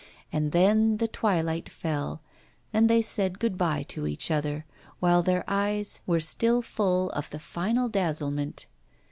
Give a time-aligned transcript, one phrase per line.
[0.33, 2.23] And then the twilight fell,
[2.73, 4.65] and they said good bye to each other,
[4.99, 8.65] while their eyes were still full of the final dazzlement.